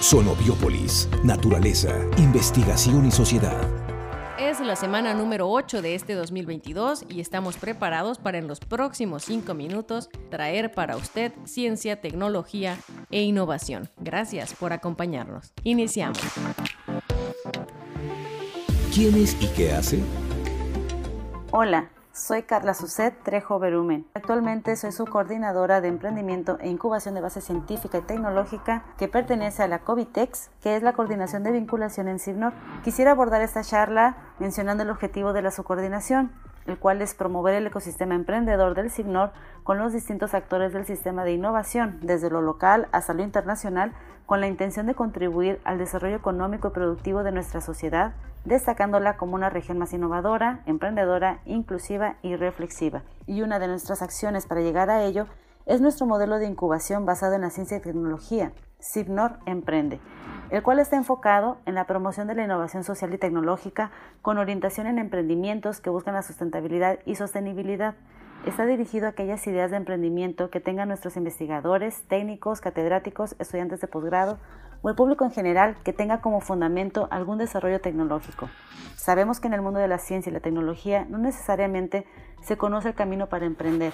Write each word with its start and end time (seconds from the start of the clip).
Sonobiópolis, 0.00 1.08
naturaleza, 1.24 1.96
investigación 2.18 3.06
y 3.06 3.10
sociedad. 3.10 3.66
Es 4.38 4.60
la 4.60 4.76
semana 4.76 5.14
número 5.14 5.48
8 5.48 5.80
de 5.80 5.94
este 5.94 6.14
2022 6.14 7.06
y 7.08 7.20
estamos 7.20 7.56
preparados 7.56 8.18
para 8.18 8.36
en 8.36 8.46
los 8.46 8.60
próximos 8.60 9.24
5 9.24 9.54
minutos 9.54 10.10
traer 10.30 10.72
para 10.72 10.96
usted 10.96 11.32
ciencia, 11.44 12.00
tecnología 12.02 12.76
e 13.10 13.22
innovación. 13.22 13.88
Gracias 13.96 14.52
por 14.52 14.74
acompañarnos. 14.74 15.54
Iniciamos. 15.64 16.18
¿Quién 18.94 19.14
es 19.16 19.34
y 19.42 19.46
qué 19.48 19.72
hace? 19.72 20.00
Hola, 21.52 21.90
soy 22.16 22.44
Carla 22.44 22.72
Suset 22.72 23.14
Trejo 23.22 23.58
Berumen. 23.58 24.06
Actualmente 24.14 24.74
soy 24.76 24.90
su 24.90 25.04
coordinadora 25.04 25.82
de 25.82 25.88
emprendimiento 25.88 26.56
e 26.60 26.68
incubación 26.68 27.14
de 27.14 27.20
base 27.20 27.42
científica 27.42 27.98
y 27.98 28.02
tecnológica 28.02 28.84
que 28.96 29.06
pertenece 29.06 29.62
a 29.62 29.68
la 29.68 29.80
COVITEX, 29.80 30.50
que 30.62 30.76
es 30.76 30.82
la 30.82 30.94
coordinación 30.94 31.42
de 31.42 31.52
vinculación 31.52 32.08
en 32.08 32.18
CIRNOR. 32.18 32.54
Quisiera 32.82 33.10
abordar 33.10 33.42
esta 33.42 33.62
charla 33.62 34.16
mencionando 34.38 34.82
el 34.82 34.90
objetivo 34.90 35.34
de 35.34 35.42
la 35.42 35.50
subcoordinación, 35.50 36.32
el 36.66 36.78
cual 36.78 37.02
es 37.02 37.14
promover 37.14 37.54
el 37.54 37.66
ecosistema 37.66 38.14
emprendedor 38.14 38.74
del 38.74 38.90
SIGNOR 38.90 39.32
con 39.62 39.78
los 39.78 39.92
distintos 39.92 40.34
actores 40.34 40.72
del 40.72 40.86
sistema 40.86 41.24
de 41.24 41.32
innovación, 41.32 41.98
desde 42.02 42.30
lo 42.30 42.42
local 42.42 42.88
hasta 42.92 43.14
lo 43.14 43.22
internacional, 43.22 43.92
con 44.26 44.40
la 44.40 44.48
intención 44.48 44.86
de 44.86 44.94
contribuir 44.94 45.60
al 45.64 45.78
desarrollo 45.78 46.16
económico 46.16 46.68
y 46.68 46.72
productivo 46.72 47.22
de 47.22 47.32
nuestra 47.32 47.60
sociedad, 47.60 48.14
destacándola 48.44 49.16
como 49.16 49.34
una 49.34 49.50
región 49.50 49.78
más 49.78 49.92
innovadora, 49.92 50.62
emprendedora, 50.66 51.40
inclusiva 51.44 52.16
y 52.22 52.36
reflexiva. 52.36 53.02
Y 53.26 53.42
una 53.42 53.58
de 53.58 53.68
nuestras 53.68 54.02
acciones 54.02 54.46
para 54.46 54.60
llegar 54.60 54.90
a 54.90 55.02
ello 55.02 55.26
es 55.66 55.80
nuestro 55.80 56.06
modelo 56.06 56.38
de 56.38 56.46
incubación 56.46 57.06
basado 57.06 57.34
en 57.34 57.40
la 57.40 57.50
ciencia 57.50 57.76
y 57.76 57.80
tecnología, 57.80 58.52
SIGNOR 58.78 59.38
Emprende, 59.46 60.00
el 60.50 60.62
cual 60.62 60.78
está 60.78 60.96
enfocado 60.96 61.58
en 61.66 61.74
la 61.74 61.86
promoción 61.86 62.26
de 62.28 62.34
la 62.34 62.44
innovación 62.44 62.84
social 62.84 63.12
y 63.14 63.18
tecnológica 63.18 63.90
con 64.22 64.38
orientación 64.38 64.86
en 64.86 64.98
emprendimientos 64.98 65.80
que 65.80 65.90
buscan 65.90 66.14
la 66.14 66.22
sustentabilidad 66.22 66.98
y 67.04 67.16
sostenibilidad. 67.16 67.94
Está 68.44 68.64
dirigido 68.66 69.06
a 69.06 69.10
aquellas 69.10 69.46
ideas 69.46 69.70
de 69.70 69.78
emprendimiento 69.78 70.50
que 70.50 70.60
tengan 70.60 70.88
nuestros 70.88 71.16
investigadores, 71.16 72.02
técnicos, 72.06 72.60
catedráticos, 72.60 73.34
estudiantes 73.38 73.80
de 73.80 73.88
posgrado 73.88 74.38
o 74.82 74.88
el 74.88 74.94
público 74.94 75.24
en 75.24 75.32
general 75.32 75.76
que 75.82 75.92
tenga 75.92 76.20
como 76.20 76.40
fundamento 76.40 77.08
algún 77.10 77.38
desarrollo 77.38 77.80
tecnológico. 77.80 78.48
Sabemos 78.94 79.40
que 79.40 79.48
en 79.48 79.54
el 79.54 79.62
mundo 79.62 79.80
de 79.80 79.88
la 79.88 79.98
ciencia 79.98 80.30
y 80.30 80.32
la 80.32 80.40
tecnología 80.40 81.06
no 81.08 81.18
necesariamente 81.18 82.06
se 82.42 82.56
conoce 82.56 82.88
el 82.88 82.94
camino 82.94 83.28
para 83.28 83.46
emprender. 83.46 83.92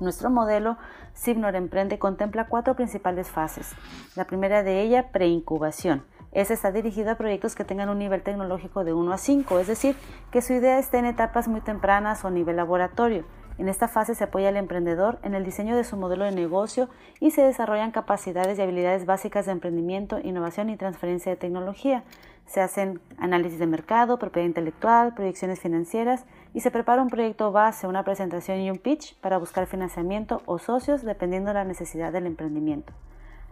Nuestro 0.00 0.30
modelo 0.30 0.78
Signor 1.12 1.54
Emprende 1.56 1.98
contempla 1.98 2.46
cuatro 2.46 2.74
principales 2.74 3.28
fases. 3.28 3.72
La 4.16 4.24
primera 4.24 4.62
de 4.62 4.80
ella, 4.80 5.12
preincubación. 5.12 6.04
Esta 6.32 6.54
está 6.54 6.72
dirigida 6.72 7.12
a 7.12 7.18
proyectos 7.18 7.54
que 7.54 7.64
tengan 7.64 7.90
un 7.90 7.98
nivel 7.98 8.22
tecnológico 8.22 8.82
de 8.82 8.94
1 8.94 9.12
a 9.12 9.18
5, 9.18 9.58
es 9.58 9.66
decir, 9.66 9.96
que 10.30 10.40
su 10.40 10.54
idea 10.54 10.78
esté 10.78 10.98
en 10.98 11.04
etapas 11.04 11.48
muy 11.48 11.60
tempranas 11.60 12.24
o 12.24 12.30
nivel 12.30 12.56
laboratorio. 12.56 13.26
En 13.58 13.68
esta 13.68 13.88
fase 13.88 14.14
se 14.14 14.24
apoya 14.24 14.48
al 14.48 14.56
emprendedor 14.56 15.18
en 15.22 15.34
el 15.34 15.44
diseño 15.44 15.76
de 15.76 15.84
su 15.84 15.98
modelo 15.98 16.24
de 16.24 16.32
negocio 16.32 16.88
y 17.18 17.32
se 17.32 17.42
desarrollan 17.42 17.90
capacidades 17.90 18.58
y 18.58 18.62
habilidades 18.62 19.04
básicas 19.04 19.44
de 19.44 19.52
emprendimiento, 19.52 20.18
innovación 20.18 20.70
y 20.70 20.78
transferencia 20.78 21.30
de 21.30 21.36
tecnología. 21.36 22.04
Se 22.46 22.62
hacen 22.62 23.02
análisis 23.18 23.58
de 23.58 23.66
mercado, 23.66 24.18
propiedad 24.18 24.46
intelectual, 24.46 25.12
proyecciones 25.12 25.60
financieras 25.60 26.24
y 26.54 26.60
se 26.60 26.70
prepara 26.70 27.02
un 27.02 27.08
proyecto 27.08 27.52
base, 27.52 27.86
una 27.86 28.04
presentación 28.04 28.58
y 28.58 28.70
un 28.70 28.78
pitch 28.78 29.16
para 29.20 29.38
buscar 29.38 29.66
financiamiento 29.66 30.42
o 30.46 30.58
socios 30.58 31.02
dependiendo 31.02 31.48
de 31.48 31.54
la 31.54 31.64
necesidad 31.64 32.12
del 32.12 32.26
emprendimiento. 32.26 32.92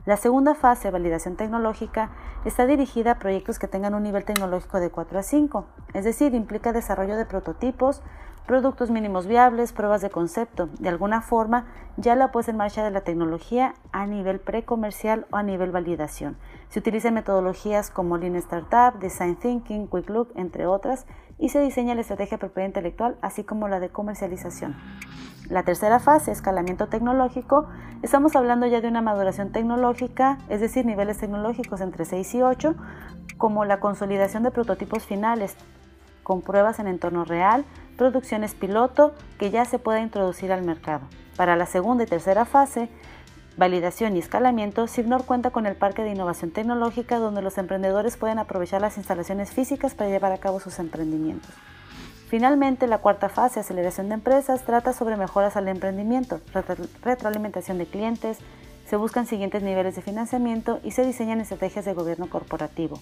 La 0.07 0.17
segunda 0.17 0.55
fase, 0.55 0.91
validación 0.91 1.37
tecnológica, 1.37 2.11
está 2.45 2.67
dirigida 2.67 3.13
a 3.13 3.19
proyectos 3.19 3.59
que 3.59 3.69
tengan 3.69 3.95
un 3.95 4.03
nivel 4.03 4.25
tecnológico 4.25 4.81
de 4.81 4.91
4 4.91 5.19
a 5.19 5.23
5, 5.23 5.67
es 5.93 6.05
decir, 6.05 6.35
implica 6.35 6.73
desarrollo 6.73 7.17
de 7.17 7.27
prototipos, 7.27 8.03
productos 8.49 8.91
mínimos 8.91 9.27
viables, 9.29 9.73
pruebas 9.73 10.01
de 10.01 10.11
concepto. 10.11 10.69
De 10.81 10.89
alguna 10.89 11.21
forma, 11.21 11.67
ya 11.99 12.17
la 12.17 12.33
puesta 12.33 12.51
en 12.51 12.57
marcha 12.57 12.83
de 12.83 12.91
la 12.91 13.03
tecnología 13.03 13.75
a 13.93 14.07
nivel 14.07 14.41
precomercial 14.41 15.27
o 15.31 15.37
a 15.37 15.45
nivel 15.45 15.71
validación. 15.71 16.37
Se 16.71 16.81
utilizan 16.81 17.15
metodologías 17.15 17.91
como 17.91 18.17
Lean 18.17 18.35
Startup, 18.37 18.99
Design 18.99 19.37
Thinking, 19.37 19.87
Quick 19.87 20.09
Look, 20.09 20.33
entre 20.35 20.67
otras, 20.67 21.07
y 21.39 21.51
se 21.51 21.61
diseña 21.61 21.95
la 21.95 22.01
estrategia 22.01 22.39
de 22.39 22.41
propiedad 22.41 22.67
intelectual, 22.67 23.17
así 23.21 23.45
como 23.45 23.69
la 23.69 23.79
de 23.81 23.91
comercialización. 23.91 24.75
La 25.51 25.63
tercera 25.63 26.01
fase, 26.01 26.33
escalamiento 26.33 26.89
tecnológico, 26.89 27.69
estamos 28.03 28.35
hablando 28.35 28.67
ya 28.67 28.81
de 28.81 28.89
una 28.89 29.03
maduración 29.03 29.53
tecnológica, 29.53 30.39
es 30.49 30.61
decir, 30.61 30.85
niveles 30.87 31.19
tecnológicos 31.19 31.81
entre 31.83 32.07
6 32.07 32.35
y 32.35 32.43
8, 32.43 32.75
como 33.37 33.65
la 33.65 33.79
consolidación 33.79 34.43
de 34.43 34.51
prototipos 34.51 35.05
finales, 35.05 35.57
con 36.29 36.43
pruebas 36.43 36.79
en 36.79 36.89
entorno 36.89 37.25
real, 37.25 37.65
producciones 37.97 38.55
piloto 38.55 39.15
que 39.39 39.51
ya 39.51 39.65
se 39.65 39.79
pueda 39.79 40.01
introducir 40.01 40.53
al 40.53 40.63
mercado. 40.63 41.07
Para 41.39 41.57
la 41.57 41.65
segunda 41.65 42.05
y 42.05 42.07
tercera 42.07 42.45
fase, 42.45 42.91
validación 43.57 44.15
y 44.15 44.19
escalamiento, 44.19 44.87
Signor 44.89 45.25
cuenta 45.25 45.51
con 45.51 45.65
el 45.65 45.75
Parque 45.75 46.03
de 46.03 46.11
Innovación 46.11 46.51
Tecnológica 46.51 47.19
donde 47.19 47.41
los 47.41 47.57
emprendedores 47.57 48.19
pueden 48.19 48.39
aprovechar 48.39 48.83
las 48.83 48.99
instalaciones 48.99 49.53
físicas 49.53 49.95
para 49.95 50.11
llevar 50.11 50.33
a 50.33 50.37
cabo 50.37 50.61
sus 50.61 50.79
emprendimientos. 50.79 51.51
Finalmente, 52.29 52.87
la 52.89 52.99
cuarta 52.99 53.31
fase, 53.31 53.61
aceleración 53.61 54.11
de 54.11 54.17
empresas, 54.17 54.67
trata 54.67 54.93
sobre 54.93 55.17
mejoras 55.17 55.57
al 55.57 55.67
emprendimiento, 55.67 56.43
retroalimentación 57.03 57.79
de 57.79 57.87
clientes, 57.87 58.37
se 58.87 58.97
buscan 58.97 59.27
siguientes 59.27 59.63
niveles 59.63 59.97
de 59.97 60.03
financiamiento 60.03 60.79
y 60.85 60.91
se 60.91 61.07
diseñan 61.07 61.41
estrategias 61.41 61.87
de 61.87 61.95
gobierno 61.95 62.29
corporativo. 62.29 63.01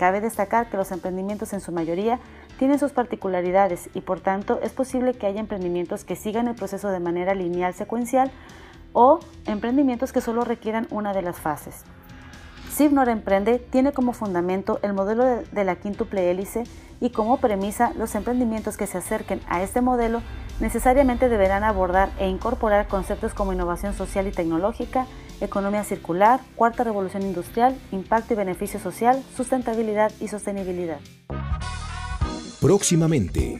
Cabe 0.00 0.22
destacar 0.22 0.70
que 0.70 0.78
los 0.78 0.92
emprendimientos 0.92 1.52
en 1.52 1.60
su 1.60 1.72
mayoría 1.72 2.20
tienen 2.60 2.78
sus 2.78 2.92
particularidades 2.92 3.88
y 3.94 4.02
por 4.02 4.20
tanto 4.20 4.60
es 4.62 4.70
posible 4.72 5.14
que 5.14 5.26
haya 5.26 5.40
emprendimientos 5.40 6.04
que 6.04 6.14
sigan 6.14 6.46
el 6.46 6.56
proceso 6.56 6.90
de 6.90 7.00
manera 7.00 7.34
lineal 7.34 7.72
secuencial 7.72 8.30
o 8.92 9.18
emprendimientos 9.46 10.12
que 10.12 10.20
solo 10.20 10.44
requieran 10.44 10.86
una 10.90 11.14
de 11.14 11.22
las 11.22 11.38
fases. 11.40 11.84
Sivnor 12.70 13.08
Emprende 13.08 13.60
tiene 13.60 13.92
como 13.92 14.12
fundamento 14.12 14.78
el 14.82 14.92
modelo 14.92 15.24
de 15.24 15.64
la 15.64 15.76
quíntuple 15.76 16.30
hélice 16.30 16.64
y 17.00 17.08
como 17.08 17.38
premisa 17.38 17.94
los 17.96 18.14
emprendimientos 18.14 18.76
que 18.76 18.86
se 18.86 18.98
acerquen 18.98 19.40
a 19.48 19.62
este 19.62 19.80
modelo 19.80 20.20
necesariamente 20.60 21.30
deberán 21.30 21.64
abordar 21.64 22.10
e 22.18 22.28
incorporar 22.28 22.88
conceptos 22.88 23.32
como 23.32 23.54
innovación 23.54 23.94
social 23.94 24.26
y 24.26 24.32
tecnológica, 24.32 25.06
economía 25.40 25.82
circular, 25.82 26.40
cuarta 26.56 26.84
revolución 26.84 27.22
industrial, 27.22 27.74
impacto 27.90 28.34
y 28.34 28.36
beneficio 28.36 28.78
social, 28.78 29.22
sustentabilidad 29.34 30.12
y 30.20 30.28
sostenibilidad. 30.28 31.00
Próximamente. 32.60 33.58